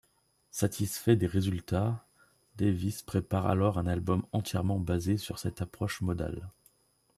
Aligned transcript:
Satisfait 0.49 1.15
des 1.15 1.27
résultats, 1.27 2.07
Davis 2.55 3.03
prépare 3.03 3.45
alors 3.45 3.77
un 3.77 3.85
album 3.85 4.25
entièrement 4.31 4.79
basé 4.79 5.17
sur 5.19 5.37
cette 5.37 5.61
approche 5.61 6.01
modale. 6.01 6.49